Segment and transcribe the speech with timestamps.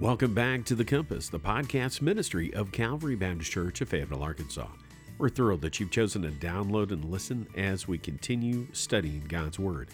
[0.00, 4.66] Welcome back to The Compass, the podcast ministry of Calvary Baptist Church of Fayetteville, Arkansas.
[5.18, 9.90] We're thrilled that you've chosen to download and listen as we continue studying God's Word.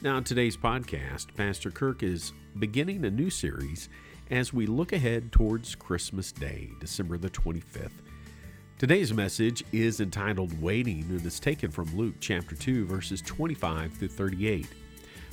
[0.00, 3.88] Now, today's podcast, Pastor Kirk is beginning a new series
[4.30, 7.90] as we look ahead towards Christmas Day, December the 25th.
[8.78, 14.08] Today's message is entitled Waiting and is taken from Luke chapter 2, verses 25 through
[14.08, 14.68] 38.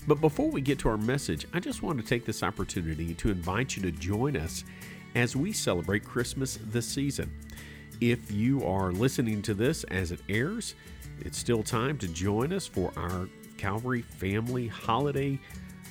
[0.08, 3.32] But before we get to our message, I just want to take this opportunity to
[3.32, 4.64] invite you to join us
[5.16, 7.32] as we celebrate Christmas this season.
[8.02, 10.76] If you are listening to this as it airs,
[11.22, 15.40] it's still time to join us for our Calvary Family Holiday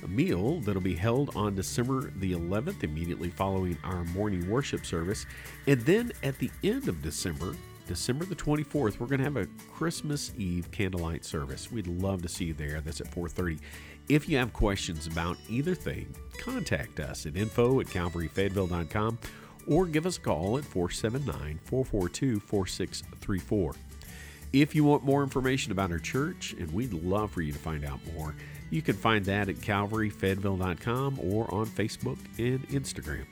[0.07, 5.27] meal that'll be held on December the 11th, immediately following our morning worship service.
[5.67, 7.57] And then at the end of December,
[7.87, 11.71] December the 24th, we're going to have a Christmas Eve candlelight service.
[11.71, 12.81] We'd love to see you there.
[12.81, 13.61] That's at 4:30.
[14.09, 19.19] If you have questions about either thing, contact us at info at calvaryfayetteville.com
[19.67, 23.75] or give us a call at 479 442 4634.
[24.53, 27.85] If you want more information about our church, and we'd love for you to find
[27.85, 28.37] out more,
[28.71, 33.25] you can find that at calvaryfayetteville.com or on Facebook and Instagram.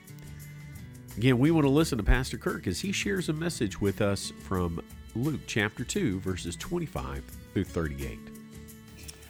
[1.17, 4.33] Again, we want to listen to Pastor Kirk as he shares a message with us
[4.39, 4.83] from
[5.15, 8.32] Luke chapter 2, verses 25 through 38.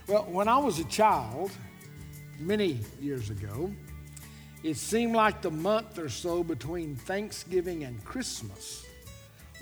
[0.05, 1.51] Well, when I was a child,
[2.37, 3.73] many years ago,
[4.61, 8.85] it seemed like the month or so between Thanksgiving and Christmas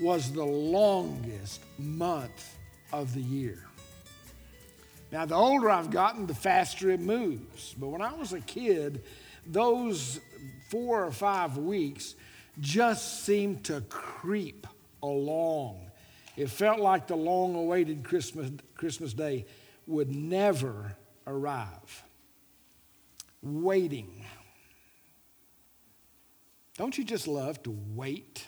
[0.00, 2.56] was the longest month
[2.92, 3.64] of the year.
[5.12, 7.76] Now, the older I've gotten, the faster it moves.
[7.78, 9.04] But when I was a kid,
[9.46, 10.18] those
[10.70, 12.16] four or five weeks
[12.58, 14.66] just seemed to creep
[15.04, 15.88] along.
[16.36, 19.46] It felt like the long awaited Christmas, Christmas day
[19.86, 22.04] would never arrive.
[23.42, 24.24] Waiting.
[26.78, 28.46] Don't you just love to wait?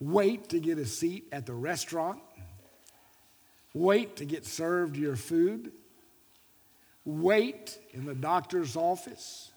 [0.00, 2.20] Wait to get a seat at the restaurant
[3.74, 5.72] Wait to get served your food.
[7.04, 9.52] Wait in the doctor's office.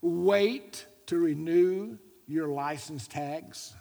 [0.00, 1.96] Wait to renew
[2.26, 3.74] your license tags.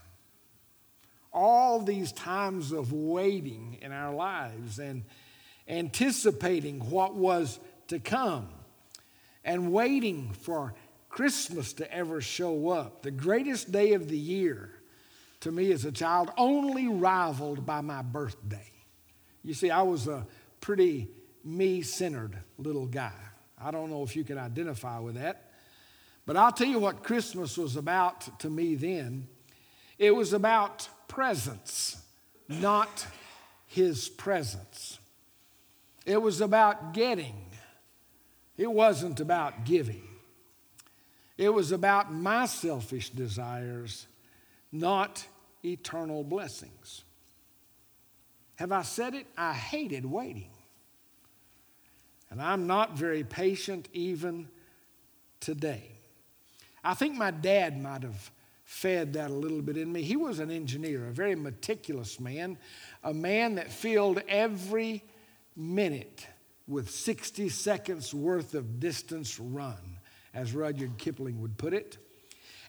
[1.33, 5.03] All these times of waiting in our lives and
[5.67, 8.49] anticipating what was to come
[9.44, 10.73] and waiting for
[11.09, 14.71] Christmas to ever show up, the greatest day of the year
[15.41, 18.71] to me as a child, only rivaled by my birthday.
[19.44, 20.25] You see, I was a
[20.61, 21.09] pretty
[21.44, 23.11] me centered little guy.
[23.61, 25.51] I don't know if you can identify with that.
[26.25, 29.27] But I'll tell you what Christmas was about to me then.
[30.00, 32.02] It was about presents,
[32.47, 33.08] not
[33.66, 35.00] his presence.
[36.06, 37.36] It was about getting,
[38.58, 40.03] it wasn't about giving.
[41.38, 44.06] It was about my selfish desires,
[44.72, 45.25] not
[45.63, 47.03] eternal blessings.
[48.56, 49.25] Have I said it?
[49.38, 50.52] I hated waiting.
[52.30, 54.47] And I'm not very patient even
[55.40, 55.84] today.
[56.84, 58.31] I think my dad might have
[58.73, 60.01] fed that a little bit in me.
[60.01, 62.57] He was an engineer, a very meticulous man,
[63.03, 65.03] a man that filled every
[65.56, 66.28] minute
[66.67, 70.00] with 60 seconds worth of distance run,
[70.33, 71.97] as Rudyard Kipling would put it.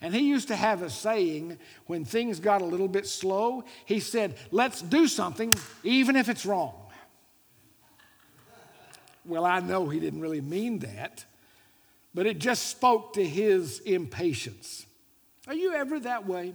[0.02, 3.98] And he used to have a saying when things got a little bit slow, he
[3.98, 6.74] said, Let's do something, even if it's wrong.
[9.24, 11.24] Well, I know he didn't really mean that,
[12.12, 14.84] but it just spoke to his impatience.
[15.46, 16.54] Are you ever that way?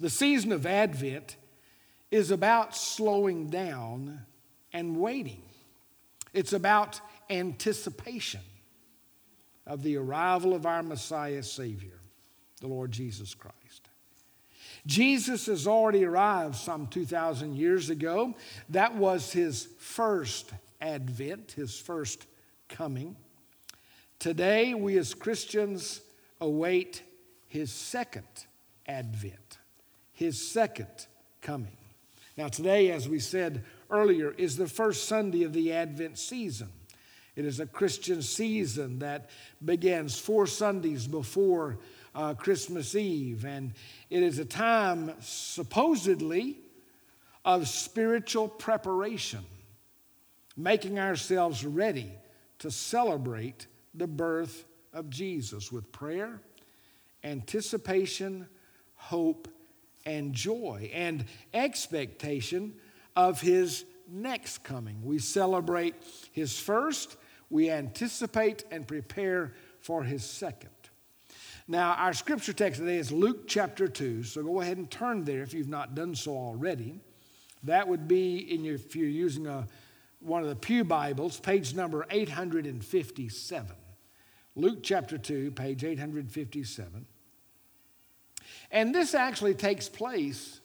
[0.00, 1.36] The season of Advent
[2.10, 4.20] is about slowing down
[4.72, 5.42] and waiting,
[6.32, 7.00] it's about
[7.30, 8.40] anticipation
[9.66, 12.00] of the arrival of our Messiah Savior
[12.60, 13.88] the Lord Jesus Christ.
[14.86, 18.34] Jesus has already arrived some 2,000 years ago.
[18.70, 22.26] That was his first advent, his first
[22.68, 23.16] coming.
[24.18, 26.00] Today, we as Christians
[26.40, 27.02] await
[27.54, 28.26] his second
[28.84, 29.58] advent,
[30.12, 31.06] his second
[31.40, 31.76] coming.
[32.36, 36.66] Now, today, as we said earlier, is the first Sunday of the Advent season.
[37.36, 39.30] It is a Christian season that
[39.64, 41.78] begins four Sundays before
[42.12, 43.44] uh, Christmas Eve.
[43.44, 43.74] And
[44.10, 46.58] it is a time, supposedly,
[47.44, 49.44] of spiritual preparation,
[50.56, 52.10] making ourselves ready
[52.58, 56.40] to celebrate the birth of Jesus with prayer,
[57.24, 58.46] anticipation,
[58.94, 59.48] hope,
[60.06, 62.74] and joy, and expectation
[63.16, 65.00] of his next coming.
[65.02, 65.94] We celebrate
[66.32, 67.16] his first,
[67.50, 70.70] we anticipate and prepare for his second.
[71.66, 75.42] Now, our scripture text today is Luke chapter 2, so go ahead and turn there
[75.42, 77.00] if you've not done so already.
[77.62, 79.66] That would be in your, if you're using a,
[80.20, 83.76] one of the Pew Bibles, page number 857.
[84.56, 87.06] Luke chapter 2, page 857.
[88.70, 90.60] And this actually takes place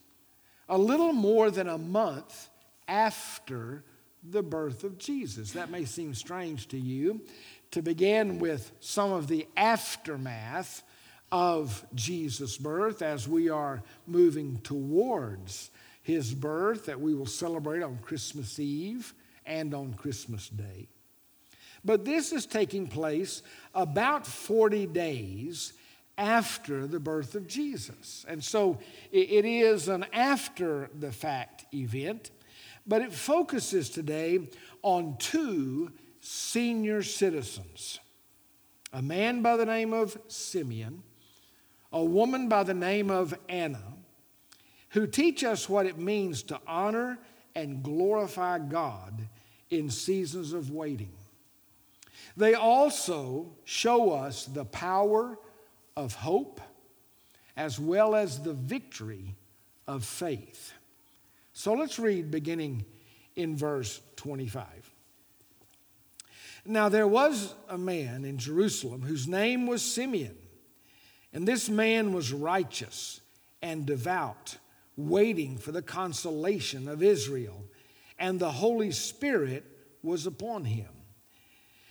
[0.68, 2.50] a little more than a month
[2.88, 3.84] after
[4.24, 5.52] the birth of Jesus.
[5.54, 7.22] That may seem strange to you
[7.72, 10.84] to begin with some of the aftermath
[11.32, 15.70] of Jesus' birth as we are moving towards
[16.02, 19.14] his birth that we will celebrate on Christmas Eve
[19.46, 20.88] and on Christmas Day.
[21.86, 23.44] But this is taking place
[23.74, 25.74] about 40 days
[26.20, 28.26] after the birth of Jesus.
[28.28, 28.78] And so
[29.12, 32.30] it is an after the fact event,
[32.86, 34.50] but it focuses today
[34.84, 38.00] on two senior citizens
[38.92, 41.04] a man by the name of Simeon,
[41.94, 43.84] a woman by the name of Anna,
[44.90, 47.20] who teach us what it means to honor
[47.54, 49.28] and glorify God
[49.70, 51.12] in seasons of waiting.
[52.36, 55.38] They also show us the power
[56.00, 56.62] of hope
[57.58, 59.36] as well as the victory
[59.86, 60.72] of faith.
[61.52, 62.86] So let's read beginning
[63.36, 64.66] in verse 25.
[66.66, 70.38] Now there was a man in Jerusalem whose name was Simeon,
[71.34, 73.20] and this man was righteous
[73.62, 74.58] and devout,
[74.96, 77.66] waiting for the consolation of Israel,
[78.18, 79.66] and the Holy Spirit
[80.02, 80.88] was upon him.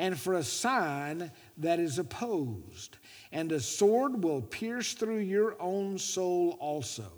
[0.00, 2.96] and for a sign that is opposed.
[3.32, 7.12] And a sword will pierce through your own soul also,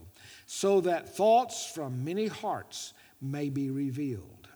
[0.46, 4.48] so that thoughts from many hearts may be revealed.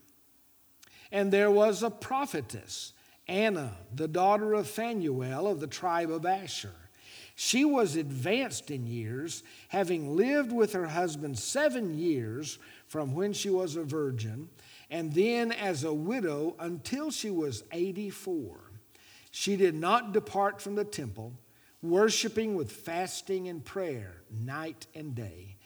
[1.12, 2.94] And there was a prophetess,
[3.28, 6.75] Anna, the daughter of Phanuel of the tribe of Asher.
[7.37, 12.58] She was advanced in years, having lived with her husband seven years
[12.88, 14.49] from when she was a virgin
[14.91, 18.59] and then as a widow until she was 84.
[19.31, 21.35] She did not depart from the temple,
[21.83, 25.56] worshiping with fasting and prayer night and day.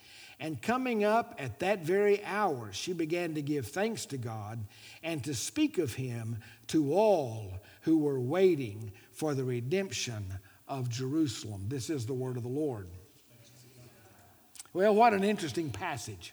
[0.40, 4.64] And coming up at that very hour, she began to give thanks to God
[5.02, 6.38] and to speak of him
[6.68, 10.24] to all who were waiting for the redemption
[10.66, 11.66] of Jerusalem.
[11.68, 12.88] This is the word of the Lord.
[14.72, 16.32] Well, what an interesting passage.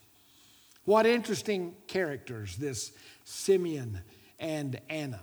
[0.88, 2.94] What interesting characters, this
[3.26, 4.00] Simeon
[4.40, 5.20] and Anna.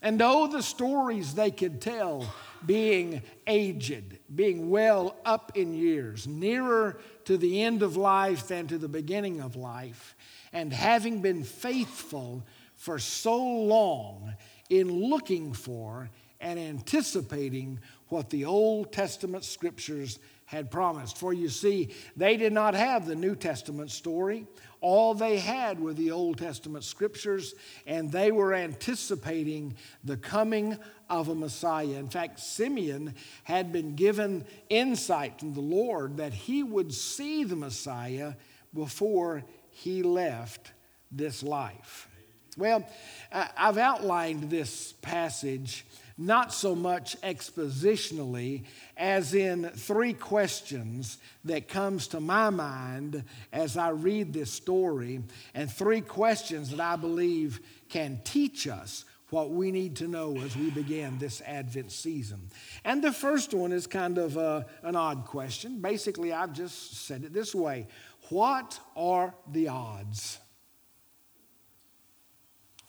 [0.00, 2.26] And oh, the stories they could tell,
[2.64, 8.78] being aged, being well up in years, nearer to the end of life than to
[8.78, 10.16] the beginning of life,
[10.54, 14.32] and having been faithful for so long
[14.70, 16.08] in looking for
[16.40, 21.18] and anticipating what the Old Testament scriptures had promised.
[21.18, 24.46] For you see, they did not have the New Testament story.
[24.80, 27.54] All they had were the Old Testament scriptures,
[27.86, 30.76] and they were anticipating the coming
[31.08, 31.96] of a Messiah.
[31.98, 37.56] In fact, Simeon had been given insight from the Lord that he would see the
[37.56, 38.34] Messiah
[38.74, 40.72] before he left
[41.10, 42.08] this life.
[42.56, 42.86] Well,
[43.32, 45.86] I've outlined this passage
[46.16, 48.64] not so much expositionally
[48.96, 55.22] as in three questions that comes to my mind as I read this story
[55.54, 60.56] and three questions that I believe can teach us what we need to know as
[60.56, 62.48] we begin this Advent season.
[62.84, 65.80] And the first one is kind of a, uh, an odd question.
[65.80, 67.88] Basically, I've just said it this way
[68.28, 70.38] What are the odds?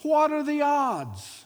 [0.03, 1.45] What are the odds?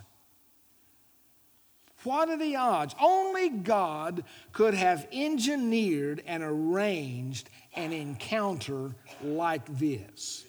[2.03, 2.95] What are the odds?
[2.99, 10.45] Only God could have engineered and arranged an encounter like this.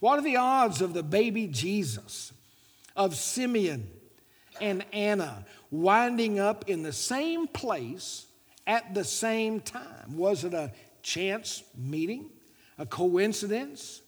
[0.00, 2.32] What are the odds of the baby Jesus,
[2.94, 3.88] of Simeon
[4.60, 8.26] and Anna winding up in the same place
[8.66, 10.16] at the same time?
[10.16, 10.72] Was it a
[11.02, 12.30] chance meeting,
[12.78, 14.00] a coincidence?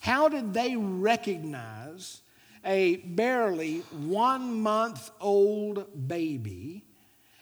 [0.00, 2.20] How did they recognize
[2.64, 6.84] a barely one month old baby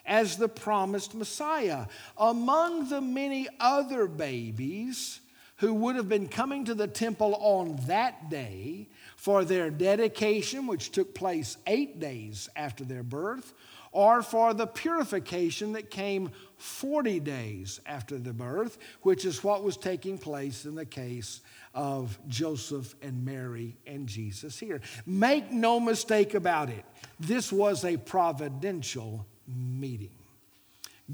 [0.04, 1.86] as the promised Messiah.
[2.16, 5.20] Among the many other babies
[5.56, 10.90] who would have been coming to the temple on that day for their dedication, which
[10.90, 13.54] took place eight days after their birth,
[13.92, 19.76] or for the purification that came 40 days after the birth, which is what was
[19.76, 21.42] taking place in the case
[21.74, 24.80] of Joseph and Mary and Jesus here.
[25.06, 26.84] Make no mistake about it,
[27.18, 30.10] this was a providential meeting.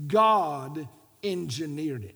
[0.06, 0.88] God
[1.22, 2.14] engineered it.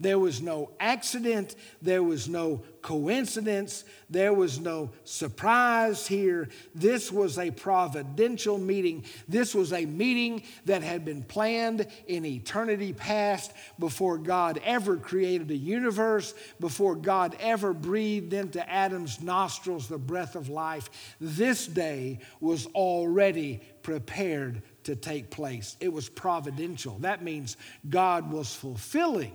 [0.00, 1.54] There was no accident.
[1.80, 3.84] There was no coincidence.
[4.10, 6.48] There was no surprise here.
[6.74, 9.04] This was a providential meeting.
[9.28, 15.50] This was a meeting that had been planned in eternity past before God ever created
[15.50, 20.90] a universe, before God ever breathed into Adam's nostrils the breath of life.
[21.20, 25.76] This day was already prepared to take place.
[25.80, 26.98] It was providential.
[26.98, 27.56] That means
[27.88, 29.32] God was fulfilling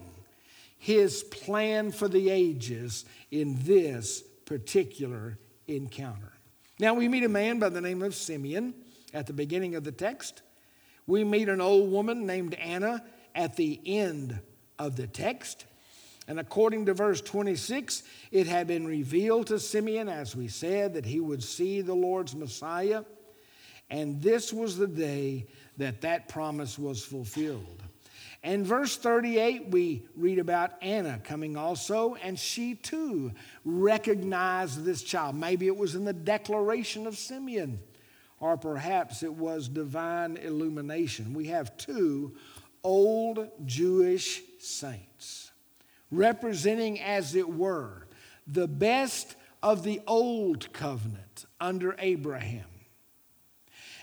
[0.80, 6.32] his plan for the ages in this particular encounter.
[6.80, 8.74] Now, we meet a man by the name of Simeon
[9.14, 10.42] at the beginning of the text.
[11.06, 13.04] We meet an old woman named Anna
[13.36, 14.40] at the end
[14.80, 15.66] of the text.
[16.28, 21.06] And according to verse 26, it had been revealed to Simeon, as we said, that
[21.06, 23.04] he would see the Lord's Messiah.
[23.90, 27.84] And this was the day that that promise was fulfilled.
[28.42, 33.34] And verse 38, we read about Anna coming also, and she too
[33.66, 35.36] recognized this child.
[35.36, 37.80] Maybe it was in the declaration of Simeon,
[38.40, 41.34] or perhaps it was divine illumination.
[41.34, 42.36] We have two
[42.82, 45.52] old Jewish saints
[46.10, 48.08] representing, as it were,
[48.48, 52.64] the best of the old covenant under Abraham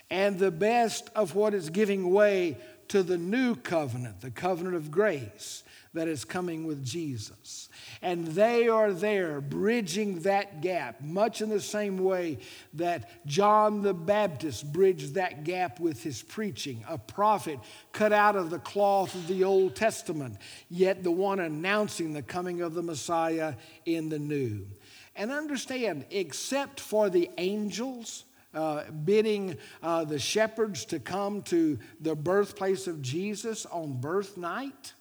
[0.09, 2.57] and the best of what is giving way
[2.89, 5.63] to the new covenant, the covenant of grace
[5.93, 7.69] that is coming with Jesus.
[8.01, 12.39] And they are there bridging that gap, much in the same way
[12.75, 17.59] that John the Baptist bridged that gap with his preaching, a prophet
[17.91, 20.37] cut out of the cloth of the Old Testament,
[20.69, 24.67] yet the one announcing the coming of the Messiah in the new.
[25.15, 28.23] And understand, except for the angels,
[28.53, 34.93] uh, bidding uh, the shepherds to come to the birthplace of Jesus on birth night.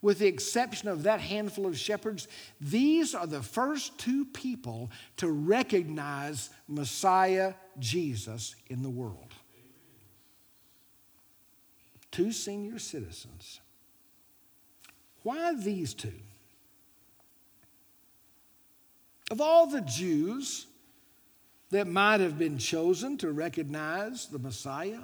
[0.00, 2.26] With the exception of that handful of shepherds,
[2.60, 9.32] these are the first two people to recognize Messiah Jesus in the world.
[12.10, 13.60] Two senior citizens.
[15.22, 16.12] Why these two?
[19.30, 20.66] Of all the Jews,
[21.72, 25.00] that might have been chosen to recognize the Messiah.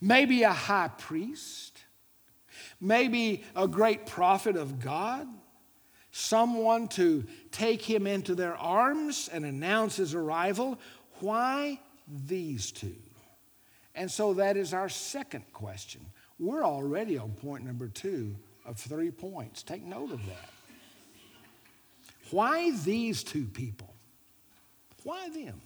[0.00, 1.78] Maybe a high priest,
[2.80, 5.28] maybe a great prophet of God,
[6.10, 10.78] someone to take him into their arms and announce his arrival.
[11.20, 11.78] Why
[12.26, 12.96] these two?
[13.94, 16.00] And so that is our second question.
[16.38, 19.62] We're already on point number two of three points.
[19.62, 20.50] Take note of that.
[22.30, 23.92] Why these two people?
[25.04, 25.60] Why them?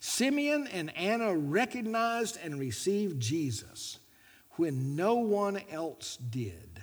[0.00, 3.98] Simeon and Anna recognized and received Jesus
[4.52, 6.80] when no one else did.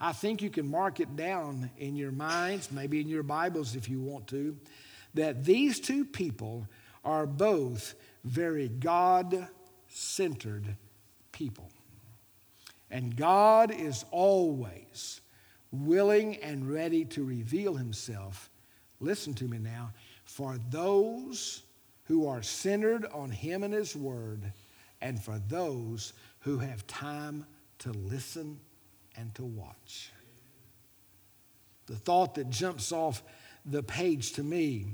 [0.00, 3.88] I think you can mark it down in your minds, maybe in your Bibles if
[3.88, 4.56] you want to,
[5.12, 6.66] that these two people
[7.04, 9.46] are both very God
[9.88, 10.76] centered
[11.32, 11.70] people.
[12.90, 15.20] And God is always
[15.70, 18.48] willing and ready to reveal himself,
[19.00, 19.92] listen to me now,
[20.24, 21.62] for those
[22.10, 24.52] who are centered on Him and His Word,
[25.00, 27.46] and for those who have time
[27.78, 28.58] to listen
[29.16, 30.10] and to watch.
[31.86, 33.22] The thought that jumps off
[33.64, 34.86] the page to me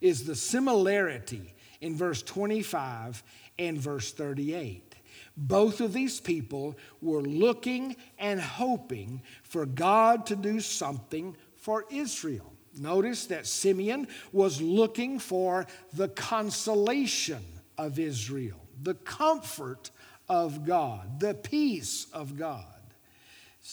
[0.00, 3.22] is the similarity in verse 25
[3.60, 4.96] and verse 38.
[5.36, 12.47] Both of these people were looking and hoping for God to do something for Israel.
[12.76, 17.42] Notice that Simeon was looking for the consolation
[17.76, 18.60] of Israel.
[18.82, 19.90] the comfort
[20.28, 22.64] of God, the peace of God.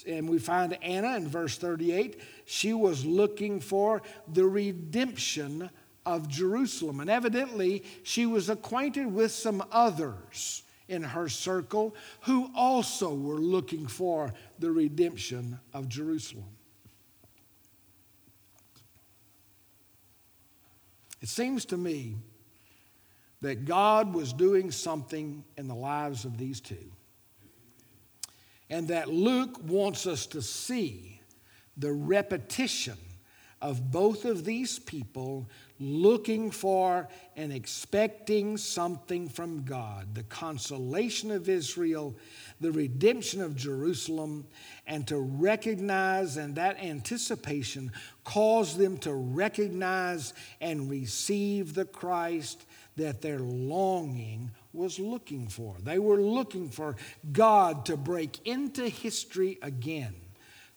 [0.07, 5.69] And we find Anna in verse 38, she was looking for the redemption
[6.05, 6.99] of Jerusalem.
[6.99, 13.87] And evidently, she was acquainted with some others in her circle who also were looking
[13.87, 16.45] for the redemption of Jerusalem.
[21.25, 22.17] It seems to me
[23.41, 26.91] that God was doing something in the lives of these two,
[28.69, 31.19] and that Luke wants us to see
[31.77, 32.99] the repetition
[33.59, 40.13] of both of these people looking for and expecting something from God.
[40.13, 42.15] The consolation of Israel,
[42.61, 44.45] the redemption of Jerusalem,
[44.87, 47.91] and to recognize, and that anticipation
[48.23, 55.75] caused them to recognize and receive the Christ that their longing was looking for.
[55.83, 56.95] They were looking for
[57.31, 60.15] God to break into history again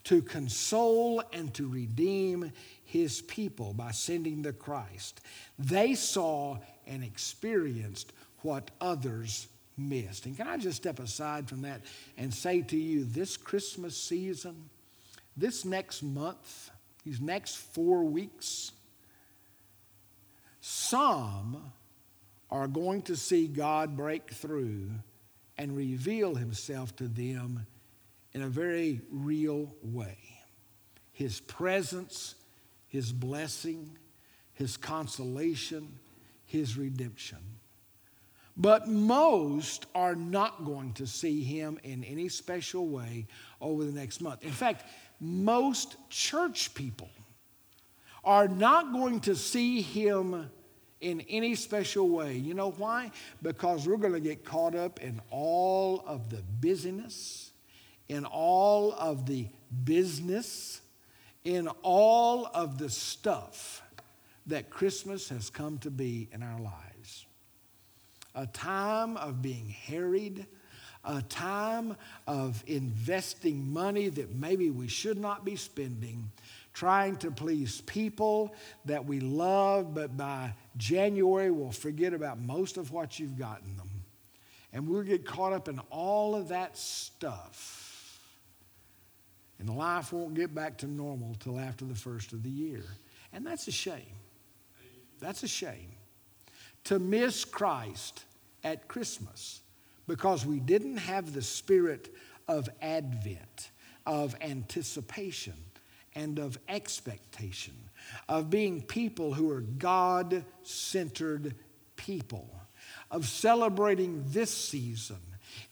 [0.09, 2.51] to console and to redeem
[2.83, 5.21] his people by sending the Christ.
[5.59, 6.57] They saw
[6.87, 10.27] and experienced what others missed.
[10.27, 11.83] And can I just step aside from that
[12.17, 14.69] and say to you this Christmas season,
[15.37, 16.71] this next month,
[17.05, 18.73] these next four weeks,
[20.61, 21.73] some
[22.51, 24.91] are going to see God break through
[25.57, 27.67] and reveal himself to them
[28.33, 30.19] in a very real way.
[31.13, 32.37] His presence,
[32.87, 33.99] His blessing,
[34.53, 35.99] His consolation,
[36.47, 37.58] His redemption.
[38.59, 43.27] But most are not going to see Him in any special way
[43.61, 44.45] over the next month.
[44.45, 44.85] In fact,
[45.21, 47.11] most church people
[48.25, 50.51] are not going to see Him
[51.01, 52.37] in any special way.
[52.37, 53.13] You know why?
[53.41, 57.53] Because we're going to get caught up in all of the busyness
[58.09, 59.49] in all of the
[59.85, 60.81] business,
[61.45, 63.83] in all of the stuff
[64.47, 66.88] that Christmas has come to be in our lives.
[68.39, 70.47] A time of being harried,
[71.05, 71.97] a time
[72.27, 76.31] of investing money that maybe we should not be spending,
[76.73, 82.93] trying to please people that we love, but by January we'll forget about most of
[82.93, 83.91] what you've gotten them.
[84.73, 87.89] And we'll get caught up in all of that stuff
[89.59, 92.85] and life won't get back to normal till after the first of the year.
[93.33, 94.17] And that's a shame.
[95.21, 95.93] That's a shame.
[96.89, 98.25] To miss Christ
[98.65, 99.61] at Christmas
[100.07, 102.15] because we didn't have the spirit
[102.49, 103.71] of Advent,
[104.07, 105.53] of anticipation,
[106.15, 107.75] and of expectation,
[108.27, 111.57] of being people who are God centered
[111.97, 112.49] people,
[113.11, 115.21] of celebrating this season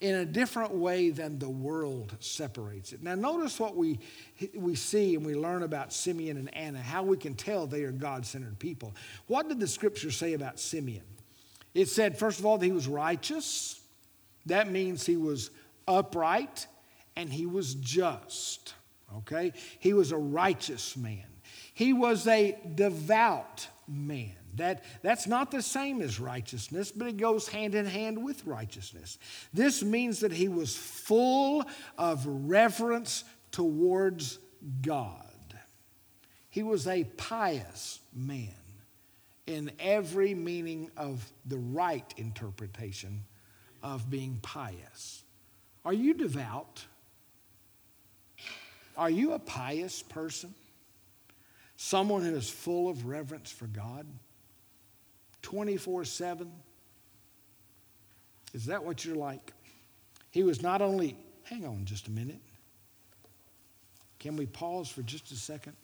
[0.00, 3.02] in a different way than the world separates it.
[3.02, 3.98] Now, notice what we,
[4.54, 7.92] we see and we learn about Simeon and Anna, how we can tell they are
[7.92, 8.94] God centered people.
[9.26, 11.04] What did the scripture say about Simeon?
[11.74, 13.80] It said, first of all, that he was righteous.
[14.46, 15.50] That means he was
[15.86, 16.66] upright
[17.16, 18.74] and he was just.
[19.18, 19.52] Okay?
[19.78, 21.26] He was a righteous man.
[21.74, 24.32] He was a devout man.
[24.56, 29.18] That, that's not the same as righteousness, but it goes hand in hand with righteousness.
[29.52, 31.64] This means that he was full
[31.98, 34.38] of reverence towards
[34.82, 35.22] God.
[36.50, 38.54] He was a pious man
[39.46, 43.24] in every meaning of the right interpretation
[43.82, 45.22] of being pious.
[45.84, 46.84] Are you devout?
[48.96, 50.54] Are you a pious person?
[51.76, 54.06] Someone who is full of reverence for God?
[55.46, 56.50] 24 7?
[58.52, 59.52] Is that what you're like?
[60.32, 62.40] He was not only, hang on just a minute.
[64.18, 65.74] Can we pause for just a second?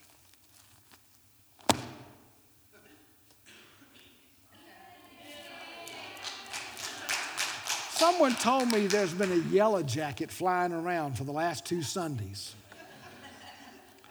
[7.93, 12.57] Someone told me there's been a yellow jacket flying around for the last two Sundays.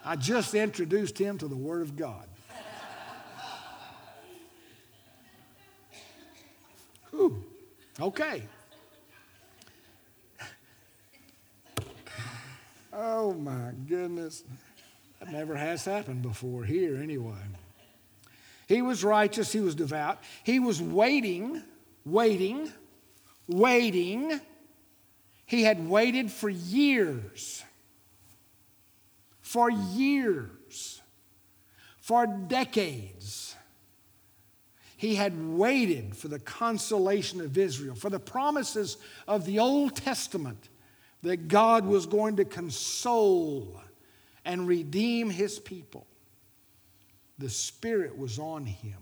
[0.06, 2.31] I just introduced him to the Word of God.
[8.02, 8.42] Okay.
[12.92, 14.44] Oh my goodness.
[15.20, 17.38] That never has happened before here, anyway.
[18.68, 20.18] He was righteous, he was devout.
[20.44, 21.62] He was waiting,
[22.04, 22.72] waiting,
[23.48, 24.42] waiting.
[25.46, 27.64] He had waited for years,
[29.42, 31.02] for years,
[32.00, 33.51] for decades
[35.02, 40.70] He had waited for the consolation of Israel, for the promises of the Old Testament
[41.24, 43.82] that God was going to console
[44.46, 46.06] and redeem his people.
[47.40, 49.00] The Spirit was on him.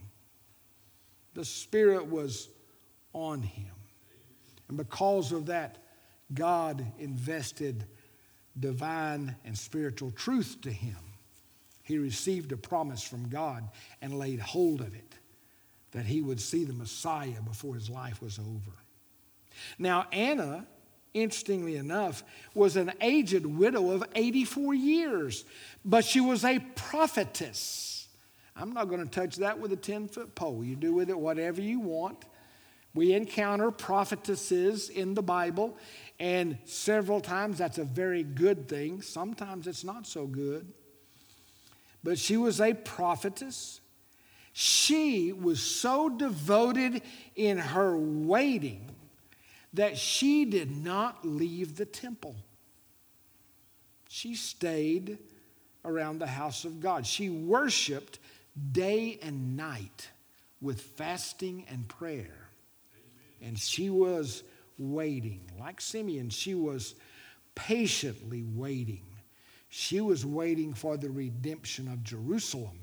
[1.34, 2.48] The Spirit was
[3.12, 3.76] on him.
[4.70, 5.80] And because of that,
[6.34, 7.84] God invested
[8.58, 10.96] divine and spiritual truth to him.
[11.84, 13.68] He received a promise from God
[14.02, 15.09] and laid hold of it
[15.92, 18.72] that he would see the Messiah before his life was over.
[19.78, 20.66] Now, Anna,
[21.14, 22.24] interestingly enough,
[22.54, 25.46] was an aged widow of 84 years,
[25.84, 28.08] but she was a prophetess.
[28.56, 30.64] I'm not going to touch that with a 10 foot pole.
[30.64, 32.26] You do with it whatever you want.
[32.94, 35.78] We encounter prophetesses in the Bible,
[36.20, 39.02] and several times that's a very good thing.
[39.02, 40.74] Sometimes it's not so good.
[42.04, 43.82] But she was a prophetess.
[44.54, 47.02] She was so devoted
[47.36, 48.90] in her waiting
[49.74, 52.36] that she did not leave the temple.
[54.10, 55.20] She stayed
[55.86, 57.06] around the house of God.
[57.06, 58.20] She worshiped
[58.72, 60.10] day and night
[60.62, 62.50] with fasting and prayer.
[63.42, 64.44] And she was
[64.78, 65.42] waiting.
[65.60, 66.96] Like Simeon, she was
[67.56, 69.06] patiently waiting.
[69.70, 72.80] She was waiting for the redemption of Jerusalem.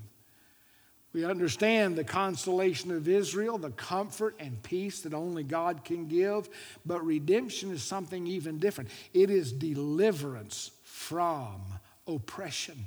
[1.17, 6.51] We understand the consolation of Israel, the comfort and peace that only God can give,
[6.85, 8.91] but redemption is something even different.
[9.15, 11.63] It is deliverance from
[12.07, 12.85] oppression.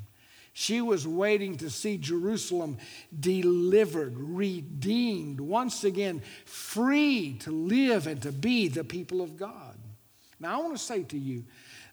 [0.54, 2.78] She was waiting to see Jerusalem
[3.20, 9.76] delivered, redeemed, once again free to live and to be the people of God.
[10.39, 11.46] Now, I want to say to you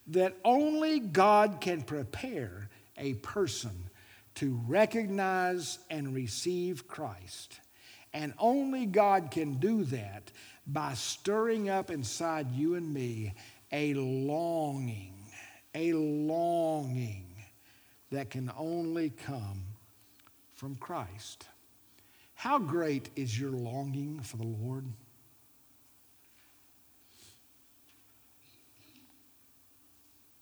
[0.09, 2.69] that only God can prepare
[2.99, 3.71] a person
[4.37, 7.61] to recognize and receive Christ.
[8.13, 10.31] And only God can do that
[10.67, 13.35] by stirring up inside you and me
[13.73, 15.15] a longing,
[15.75, 17.27] a longing
[18.11, 19.63] that can only come
[20.55, 21.47] from Christ.
[22.35, 24.85] How great is your longing for the Lord?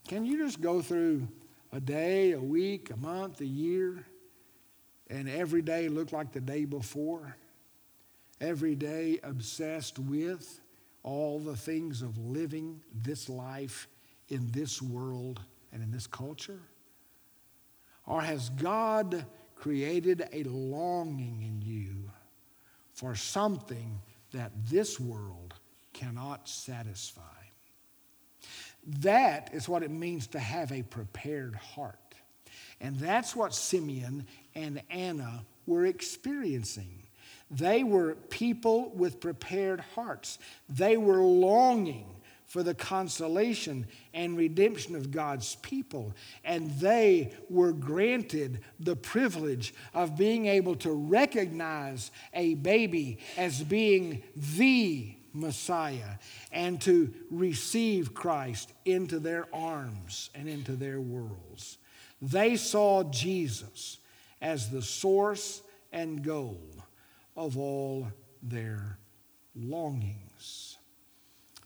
[0.07, 1.27] Can you just go through
[1.75, 4.05] a day, a week, a month, a year,
[5.09, 7.35] and every day looked like the day before?
[8.39, 10.61] Every day obsessed with
[11.03, 13.89] all the things of living this life
[14.29, 15.41] in this world
[15.73, 16.61] and in this culture?
[18.07, 22.09] Or has God created a longing in you
[22.93, 23.99] for something
[24.31, 25.55] that this world
[25.91, 27.21] cannot satisfy?
[29.01, 31.99] That is what it means to have a prepared heart.
[32.79, 37.03] And that's what Simeon and Anna were experiencing.
[37.49, 40.39] They were people with prepared hearts.
[40.69, 42.07] They were longing
[42.45, 46.13] for the consolation and redemption of God's people.
[46.43, 54.23] And they were granted the privilege of being able to recognize a baby as being
[54.35, 56.17] the Messiah
[56.51, 61.77] and to receive Christ into their arms and into their worlds.
[62.21, 63.97] They saw Jesus
[64.41, 66.61] as the source and goal
[67.35, 68.07] of all
[68.41, 68.97] their
[69.55, 70.77] longings.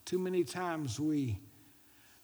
[0.05, 1.39] Too many times we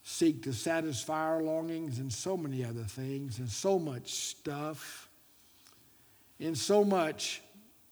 [0.04, 5.10] seek to satisfy our longings in so many other things and so much stuff,
[6.40, 7.42] in so much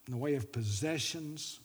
[0.07, 1.59] in the way of possessions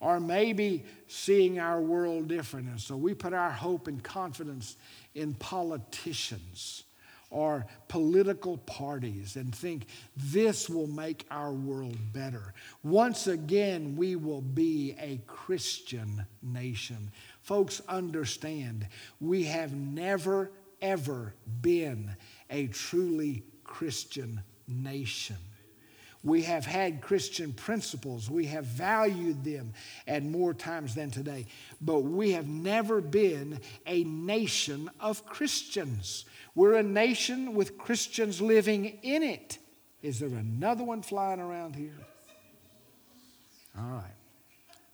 [0.00, 2.68] or maybe seeing our world different.
[2.68, 4.76] And so we put our hope and confidence
[5.14, 6.84] in politicians
[7.30, 9.86] or political parties and think
[10.16, 12.54] this will make our world better.
[12.82, 17.12] Once again, we will be a Christian nation.
[17.42, 18.88] Folks, understand,
[19.20, 20.50] we have never,
[20.82, 22.16] ever been
[22.48, 25.36] a truly Christian nation.
[26.22, 28.28] We have had Christian principles.
[28.28, 29.72] We have valued them
[30.06, 31.46] at more times than today.
[31.80, 36.26] But we have never been a nation of Christians.
[36.54, 39.58] We're a nation with Christians living in it.
[40.02, 41.96] Is there another one flying around here?
[43.78, 44.14] All right.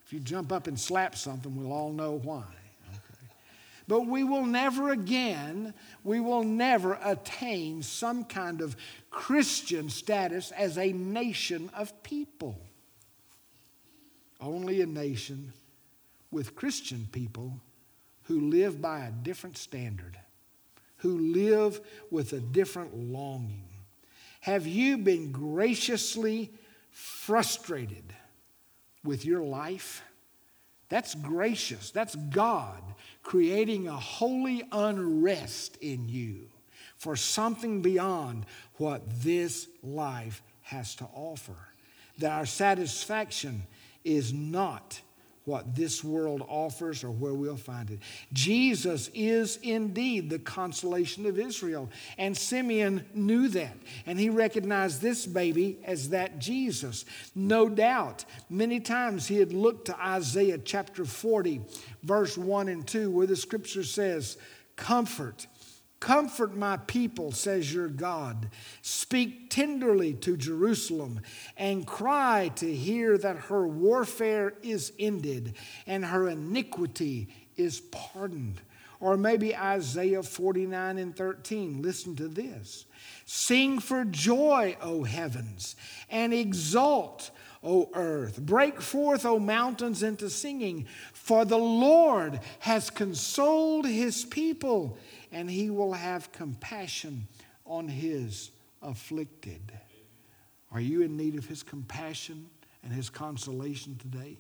[0.05, 2.45] If you jump up and slap something, we'll all know why.
[3.88, 5.72] But we will never again,
[6.03, 8.77] we will never attain some kind of
[9.11, 12.59] Christian status as a nation of people.
[14.40, 15.53] Only a nation
[16.31, 17.61] with Christian people
[18.25, 20.18] who live by a different standard,
[20.96, 23.68] who live with a different longing.
[24.40, 26.53] Have you been graciously
[26.90, 28.12] frustrated
[29.05, 30.03] with your life?
[30.88, 31.90] That's gracious.
[31.90, 32.83] That's God
[33.22, 36.49] creating a holy unrest in you
[36.96, 38.46] for something beyond
[38.77, 41.57] what this life has to offer.
[42.18, 43.64] That our satisfaction
[44.05, 45.01] is not
[45.47, 48.01] what this world offers or where we'll find it.
[48.33, 51.89] Jesus is indeed the consolation of Israel.
[52.19, 53.77] And Simeon knew that.
[54.07, 57.05] And he recognized this baby as that Jesus.
[57.35, 61.63] No doubt, many times he had looked to Isaiah chapter 40,
[62.03, 64.37] verse 1 and 2, where the scripture says,
[64.75, 65.47] Comfort
[65.99, 68.51] Comfort my people, says your God.
[68.83, 71.21] Speak tenderly to Jerusalem
[71.57, 75.55] and cry to hear that her warfare is ended
[75.87, 78.61] and her iniquity is pardoned.
[79.01, 81.83] Or maybe Isaiah 49 and 13.
[81.83, 82.85] Listen to this.
[83.25, 85.77] Sing for joy, O heavens,
[86.11, 87.31] and exult,
[87.63, 88.41] O earth.
[88.41, 94.99] Break forth, O mountains, into singing, for the Lord has consoled his people
[95.33, 97.27] and he will have compassion
[97.65, 98.51] on his
[98.83, 99.73] afflicted.
[100.73, 102.47] Are you in need of his compassion
[102.83, 104.37] and his consolation today?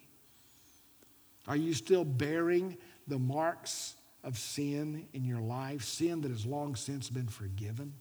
[1.48, 3.94] Are you still bearing the marks
[4.24, 7.94] of sin in your life, sin that has long since been forgiven?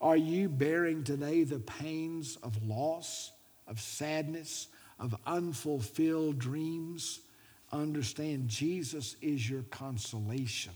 [0.00, 3.32] Are you bearing today the pains of loss,
[3.66, 4.68] of sadness,
[5.00, 7.20] of unfulfilled dreams?
[7.72, 10.72] Understand Jesus is your consolation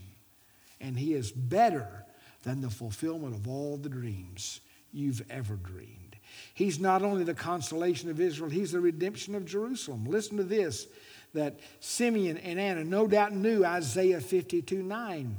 [0.81, 2.05] and He is better
[2.43, 6.17] than the fulfillment of all the dreams you've ever dreamed.
[6.53, 10.05] He's not only the consolation of Israel, He's the redemption of Jerusalem.
[10.05, 10.87] Listen to this
[11.33, 15.37] that Simeon and Anna no doubt knew Isaiah 52 9.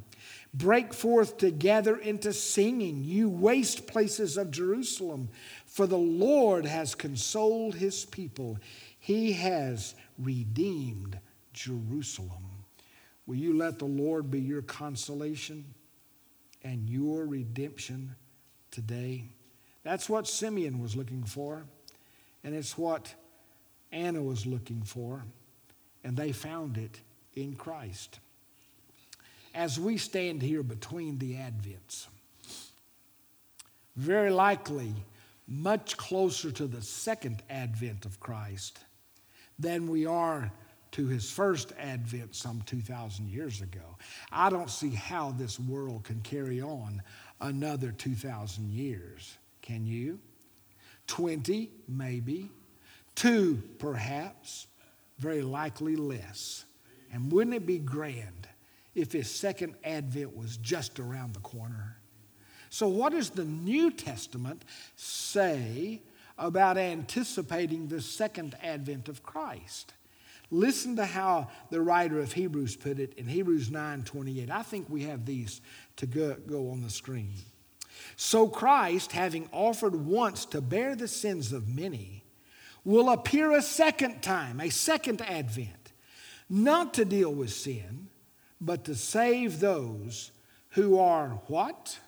[0.55, 5.31] Break forth together into singing, you waste places of Jerusalem,
[5.67, 8.59] for the Lord has consoled his people.
[8.99, 11.19] He has redeemed
[11.55, 12.52] Jerusalem.
[13.27, 15.65] Will you let the Lord be your consolation
[16.63, 18.15] and your redemption
[18.71, 19.25] today?
[19.85, 21.65] That's what Simeon was looking for,
[22.45, 23.15] and it's what
[23.91, 25.25] Anna was looking for,
[26.05, 27.01] and they found it
[27.35, 28.19] in Christ.
[29.55, 32.07] As we stand here between the Advents,
[33.97, 34.95] very likely
[35.47, 38.79] much closer to the second advent of Christ
[39.59, 40.51] than we are
[40.93, 43.97] to his first advent some 2,000 years ago.
[44.31, 47.03] I don't see how this world can carry on
[47.41, 49.37] another 2,000 years.
[49.63, 50.19] Can you?
[51.07, 52.51] 20, maybe.
[53.15, 54.67] Two, perhaps.
[55.19, 56.65] Very likely less.
[57.13, 58.49] And wouldn't it be grand
[58.95, 61.97] if his second advent was just around the corner?
[62.71, 64.65] So, what does the New Testament
[64.97, 66.01] say
[66.39, 69.93] about anticipating the second advent of Christ?
[70.53, 74.51] Listen to how the writer of Hebrews put it in Hebrews 9 28.
[74.51, 75.63] I think we have these
[75.97, 77.33] to go, go on the screen.
[78.17, 82.23] So Christ, having offered once to bear the sins of many,
[82.85, 85.93] will appear a second time, a second advent,
[86.51, 88.09] not to deal with sin,
[88.61, 90.33] but to save those
[90.71, 91.99] who are what?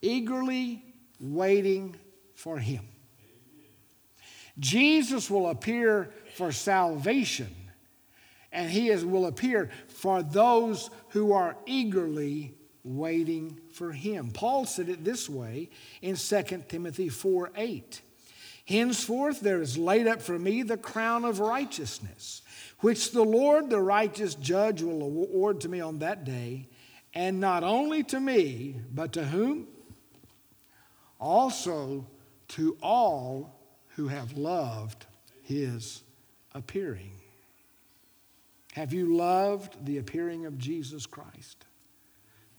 [0.00, 0.82] Eagerly
[1.20, 1.96] waiting
[2.34, 2.88] for him.
[4.60, 7.54] Jesus will appear for salvation,
[8.52, 14.30] and he is, will appear for those who are eagerly waiting for him.
[14.30, 15.70] Paul said it this way
[16.02, 18.02] in 2 Timothy 4 8.
[18.66, 22.42] Henceforth there is laid up for me the crown of righteousness,
[22.80, 26.68] which the Lord, the righteous judge, will award to me on that day,
[27.14, 29.66] and not only to me, but to whom?
[31.18, 32.06] Also
[32.48, 33.59] to all
[33.96, 35.06] who have loved
[35.42, 36.02] his
[36.54, 37.12] appearing.
[38.72, 41.64] Have you loved the appearing of Jesus Christ?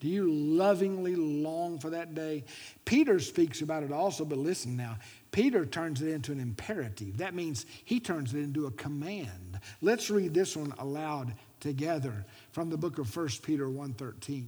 [0.01, 2.43] Do you lovingly long for that day?
[2.85, 4.97] Peter speaks about it also, but listen now.
[5.31, 7.17] Peter turns it into an imperative.
[7.17, 9.59] That means he turns it into a command.
[9.79, 14.47] Let's read this one aloud together from the book of 1 Peter 1:13.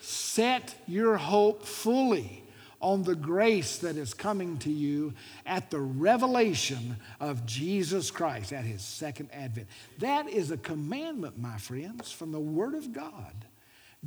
[0.00, 2.44] Set your hope fully
[2.80, 5.12] on the grace that is coming to you
[5.44, 9.66] at the revelation of Jesus Christ at his second advent.
[9.98, 13.34] That is a commandment, my friends, from the Word of God.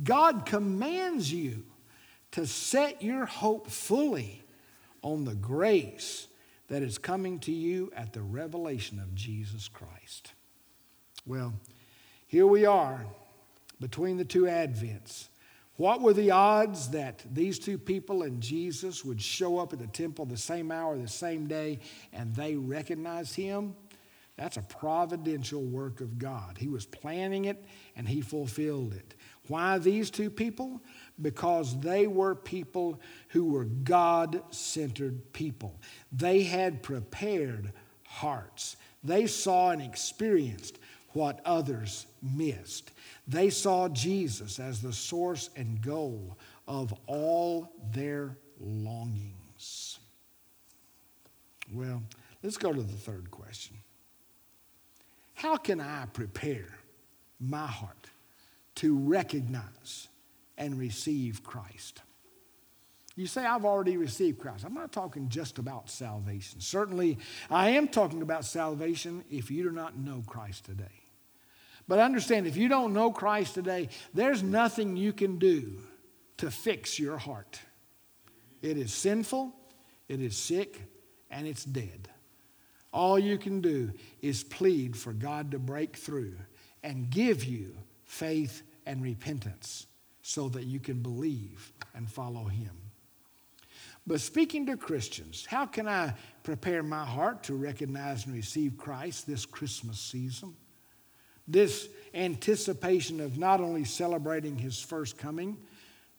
[0.02, 1.64] God commands you
[2.32, 4.42] to set your hope fully
[5.02, 6.28] on the grace
[6.68, 10.32] that is coming to you at the revelation of Jesus Christ.
[11.26, 11.52] Well,
[12.26, 13.04] here we are
[13.78, 15.28] between the two Advents.
[15.76, 19.86] What were the odds that these two people and Jesus would show up at the
[19.86, 21.80] temple the same hour, the same day,
[22.12, 23.74] and they recognized him?
[24.36, 26.56] That's a providential work of God.
[26.58, 27.64] He was planning it
[27.96, 29.14] and he fulfilled it.
[29.48, 30.80] Why these two people?
[31.20, 35.80] Because they were people who were God centered people.
[36.12, 37.72] They had prepared
[38.06, 38.76] hearts.
[39.04, 40.78] They saw and experienced
[41.12, 42.90] what others missed.
[43.28, 49.98] They saw Jesus as the source and goal of all their longings.
[51.72, 52.02] Well,
[52.42, 53.76] let's go to the third question.
[55.34, 56.78] How can I prepare
[57.40, 58.06] my heart
[58.76, 60.08] to recognize
[60.56, 62.02] and receive Christ?
[63.16, 64.64] You say, I've already received Christ.
[64.64, 66.60] I'm not talking just about salvation.
[66.60, 67.18] Certainly,
[67.50, 71.01] I am talking about salvation if you do not know Christ today.
[71.88, 75.78] But understand, if you don't know Christ today, there's nothing you can do
[76.38, 77.60] to fix your heart.
[78.62, 79.52] It is sinful,
[80.08, 80.80] it is sick,
[81.30, 82.08] and it's dead.
[82.92, 86.36] All you can do is plead for God to break through
[86.82, 89.86] and give you faith and repentance
[90.22, 92.76] so that you can believe and follow Him.
[94.06, 99.26] But speaking to Christians, how can I prepare my heart to recognize and receive Christ
[99.26, 100.54] this Christmas season?
[101.46, 105.56] This anticipation of not only celebrating His first coming,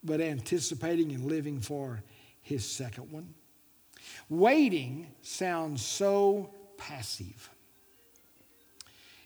[0.03, 2.03] but anticipating and living for
[2.41, 3.33] His second one.
[4.29, 7.49] Waiting sounds so passive.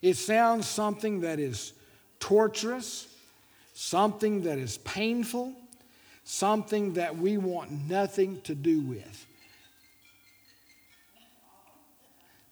[0.01, 1.73] It sounds something that is
[2.19, 3.07] torturous,
[3.73, 5.53] something that is painful,
[6.23, 9.25] something that we want nothing to do with.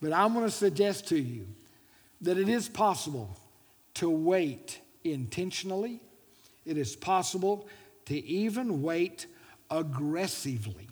[0.01, 1.47] But I'm going to suggest to you
[2.21, 3.38] that it is possible
[3.95, 6.01] to wait intentionally.
[6.65, 7.67] It is possible
[8.06, 9.28] to even wait
[9.69, 10.88] aggressively.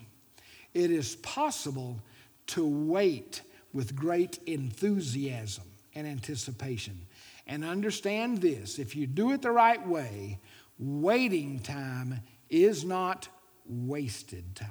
[0.72, 2.00] It is possible
[2.48, 7.06] to wait with great enthusiasm and anticipation.
[7.46, 10.38] And understand this if you do it the right way,
[10.78, 13.28] waiting time is not
[13.66, 14.68] wasted time.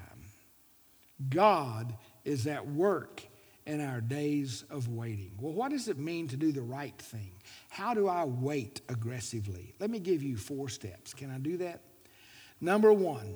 [1.29, 3.23] God is at work
[3.65, 5.31] in our days of waiting.
[5.39, 7.31] Well, what does it mean to do the right thing?
[7.69, 9.73] How do I wait aggressively?
[9.79, 11.13] Let me give you four steps.
[11.13, 11.81] Can I do that?
[12.59, 13.35] Number one,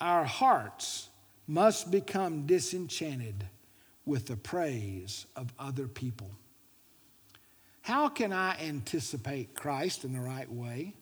[0.00, 1.08] our hearts
[1.46, 3.46] must become disenchanted
[4.06, 6.30] with the praise of other people.
[7.82, 10.94] How can I anticipate Christ in the right way?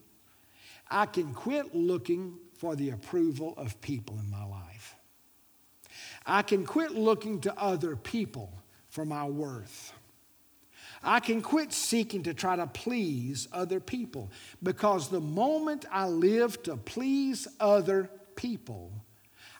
[0.90, 4.96] I can quit looking for the approval of people in my life.
[6.26, 8.52] I can quit looking to other people
[8.88, 9.92] for my worth.
[11.02, 14.30] I can quit seeking to try to please other people
[14.62, 18.92] because the moment I live to please other people,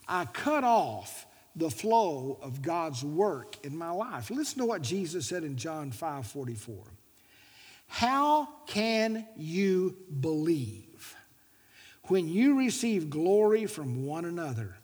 [0.07, 4.31] I cut off the flow of God's work in my life.
[4.31, 6.75] Listen to what Jesus said in John 5 44.
[7.87, 11.15] How can you believe
[12.07, 14.77] when you receive glory from one another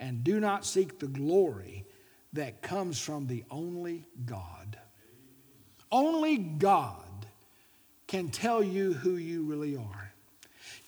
[0.00, 1.84] and do not seek the glory
[2.32, 4.78] that comes from the only God?
[5.92, 7.04] Only God
[8.06, 10.12] can tell you who you really are,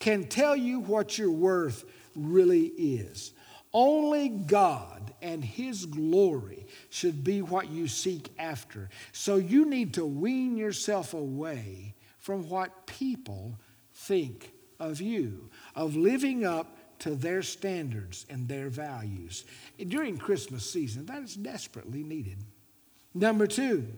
[0.01, 1.85] can tell you what your worth
[2.16, 3.33] really is.
[3.72, 8.90] Only God and His glory should be what you seek after.
[9.12, 13.59] So you need to wean yourself away from what people
[13.94, 19.44] think of you, of living up to their standards and their values.
[19.88, 22.38] During Christmas season, that is desperately needed.
[23.12, 23.88] Number two,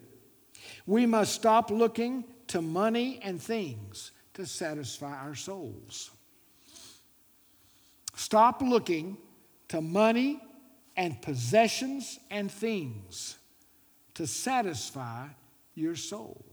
[0.86, 6.10] we must stop looking to money and things to satisfy our souls.
[8.16, 9.18] Stop looking
[9.68, 10.40] to money
[10.96, 13.36] and possessions and things
[14.14, 15.26] to satisfy
[15.74, 16.44] your soul.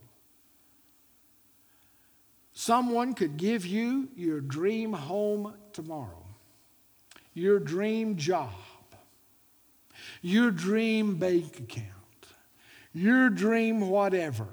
[2.54, 6.21] Someone could give you your dream home tomorrow,
[7.34, 8.50] your dream job,
[10.22, 11.88] your dream bank account,
[12.94, 14.48] your dream whatever.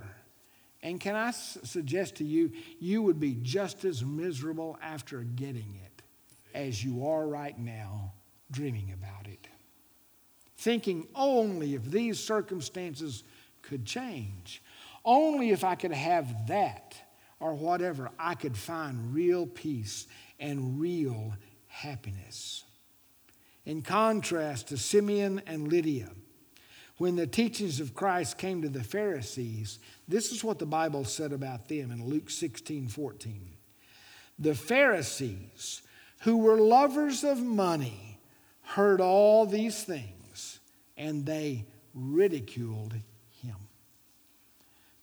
[0.83, 6.03] And can I suggest to you, you would be just as miserable after getting it
[6.55, 8.13] as you are right now
[8.51, 9.49] dreaming about it,
[10.57, 13.25] thinking only if these circumstances
[13.63, 14.63] could change,
[15.05, 16.97] only if I could have that
[17.41, 20.07] or whatever, I could find real peace
[20.41, 21.35] and real
[21.67, 22.65] happiness.
[23.69, 26.09] In contrast to Simeon and Lydia,
[26.97, 31.35] when the teachings of Christ came to the Pharisees, this is what the Bible said
[31.35, 33.51] about them in Luke 16 14.
[34.39, 35.83] The Pharisees,
[36.21, 38.19] who were lovers of money,
[38.63, 40.61] heard all these things
[40.97, 42.95] and they ridiculed
[43.43, 43.57] him.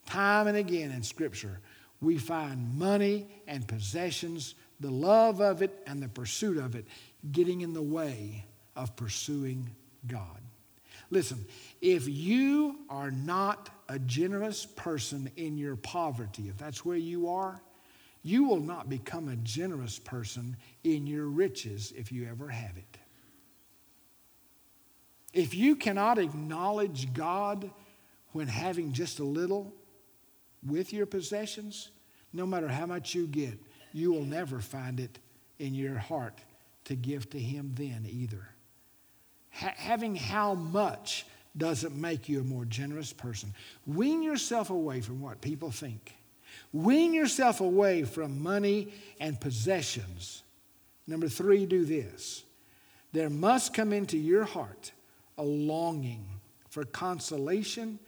[0.08, 1.60] Time and again in Scripture,
[2.02, 6.88] we find money and possessions, the love of it and the pursuit of it,
[7.32, 8.44] getting in the way
[8.76, 9.70] of pursuing
[10.08, 10.42] God.
[11.12, 11.46] Listen,
[11.82, 17.62] if you are not a generous person in your poverty, if that's where you are,
[18.24, 22.98] you will not become a generous person in your riches if you ever have it.
[25.32, 27.70] If you cannot acknowledge God
[28.32, 29.74] when having just a little
[30.66, 31.92] with your possessions,
[32.34, 33.60] no matter how much you get,
[33.94, 35.20] you will never find it
[35.60, 36.40] in your heart
[36.86, 38.50] to give to Him then either.
[39.56, 41.26] Ha- having how much
[41.58, 43.54] doesn't make you a more generous person.
[43.86, 46.16] Wean yourself away from what people think.
[46.74, 48.90] Wean yourself away from money
[49.20, 50.44] and possessions.
[51.08, 52.44] Number three, do this.
[53.14, 54.92] There must come into your heart
[55.38, 56.26] a longing
[56.70, 58.00] for consolation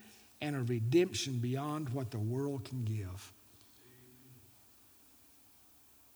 [0.42, 3.34] and a redemption beyond what the world can give.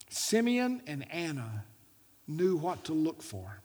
[0.10, 1.64] Simeon and Anna
[2.28, 3.62] knew what to look for.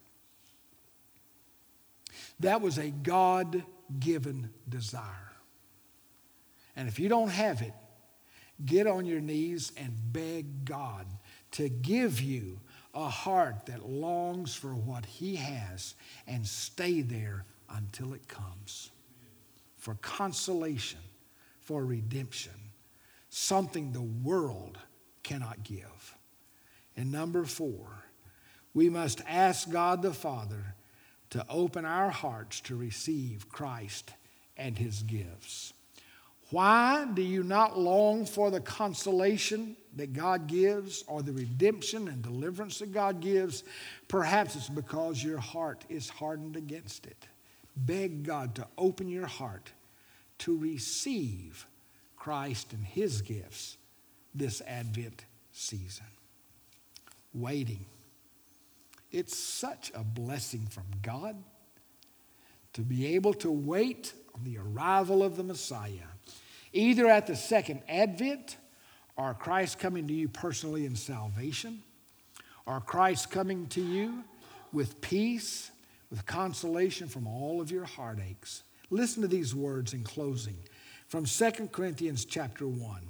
[2.40, 3.64] That was a God
[3.98, 5.32] given desire.
[6.74, 7.72] And if you don't have it,
[8.64, 11.06] get on your knees and beg God
[11.52, 12.60] to give you
[12.94, 15.94] a heart that longs for what He has
[16.26, 18.90] and stay there until it comes.
[19.76, 21.00] For consolation,
[21.60, 22.52] for redemption,
[23.28, 24.78] something the world
[25.22, 26.14] cannot give.
[26.96, 28.04] And number four,
[28.72, 30.75] we must ask God the Father
[31.30, 34.12] to open our hearts to receive Christ
[34.56, 35.72] and His gifts.
[36.50, 42.22] Why do you not long for the consolation that God gives or the redemption and
[42.22, 43.64] deliverance that God gives?
[44.06, 47.26] Perhaps it's because your heart is hardened against it.
[47.76, 49.72] Beg God to open your heart
[50.38, 51.66] to receive
[52.16, 53.76] Christ and His gifts
[54.34, 56.06] this Advent season.
[57.34, 57.84] Waiting.
[59.12, 61.36] It's such a blessing from God
[62.74, 66.08] to be able to wait on the arrival of the Messiah
[66.76, 68.56] either at the second advent
[69.16, 71.82] or Christ coming to you personally in salvation,
[72.66, 74.24] or Christ coming to you
[74.72, 75.70] with peace,
[76.10, 78.62] with consolation from all of your heartaches.
[78.90, 80.58] Listen to these words in closing
[81.08, 83.00] from 2 Corinthians chapter 1.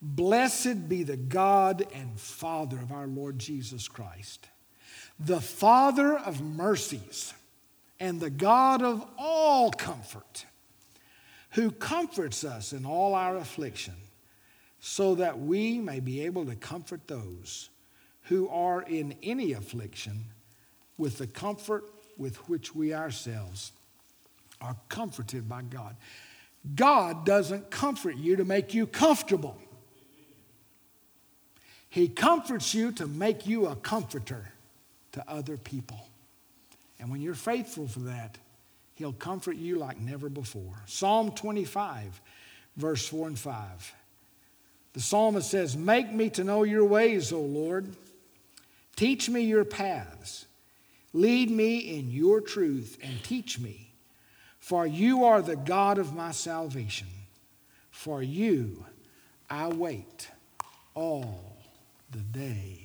[0.00, 4.48] Blessed be the God and Father of our Lord Jesus Christ,
[5.18, 7.34] the Father of mercies
[8.00, 10.46] and the God of all comfort
[11.50, 13.94] who comforts us in all our affliction,
[14.80, 17.68] so that we may be able to comfort those
[18.22, 20.24] who are in any affliction
[20.96, 21.84] with the comfort
[22.16, 23.72] with which we ourselves
[24.60, 25.94] are comforted by God.
[26.74, 29.58] God doesn't comfort you to make you comfortable.
[31.88, 34.52] He comforts you to make you a comforter
[35.12, 36.08] to other people.
[36.98, 38.38] And when you're faithful for that,
[38.94, 40.74] He'll comfort you like never before.
[40.86, 42.20] Psalm 25,
[42.76, 43.94] verse 4 and 5.
[44.92, 47.96] The psalmist says, Make me to know your ways, O Lord.
[48.94, 50.46] Teach me your paths.
[51.14, 53.92] Lead me in your truth and teach me.
[54.58, 57.08] For you are the God of my salvation.
[57.90, 58.84] For you
[59.50, 60.28] I wait
[60.94, 61.56] all
[62.10, 62.81] the day.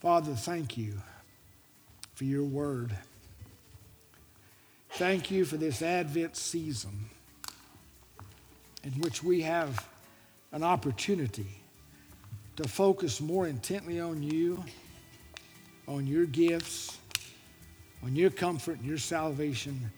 [0.00, 0.94] Father, thank you
[2.14, 2.96] for your word.
[4.92, 7.10] Thank you for this Advent season
[8.82, 9.86] in which we have
[10.52, 11.60] an opportunity
[12.56, 14.64] to focus more intently on you,
[15.86, 16.96] on your gifts,
[18.02, 19.90] on your comfort and your salvation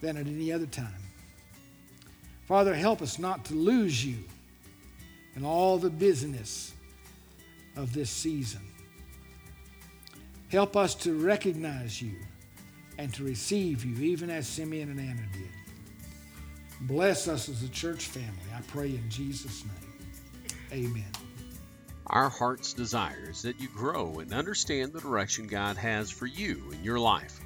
[0.00, 1.02] than at any other time.
[2.46, 4.18] Father, help us not to lose you
[5.34, 6.72] in all the business
[7.76, 8.60] of this season.
[10.50, 12.16] Help us to recognize you
[12.98, 15.48] and to receive you, even as Simeon and Anna did.
[16.82, 18.30] Bless us as a church family.
[18.54, 20.86] I pray in Jesus' name.
[20.86, 21.12] Amen.
[22.06, 26.72] Our heart's desire is that you grow and understand the direction God has for you
[26.72, 27.38] in your life.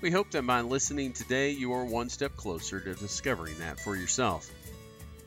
[0.00, 3.94] We hope that by listening today, you are one step closer to discovering that for
[3.94, 4.50] yourself.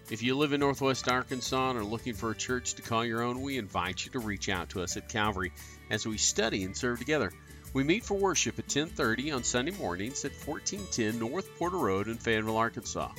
[0.10, 3.22] If you live in Northwest Arkansas and are looking for a church to call your
[3.22, 5.54] own, we invite you to reach out to us at Calvary
[5.92, 7.32] as we study and serve together.
[7.74, 12.18] We meet for worship at 10:30 on Sunday mornings at 1410 North Porter Road in
[12.18, 13.12] Fayetteville, Arkansas.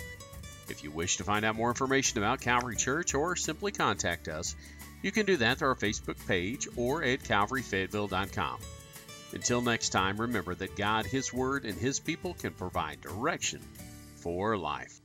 [0.68, 4.56] If you wish to find out more information about Calvary Church or simply contact us,
[5.02, 8.58] you can do that through our Facebook page or at calvaryfayetteville.com.
[9.32, 13.60] Until next time, remember that God, His Word, and His people can provide direction
[14.16, 15.01] for life.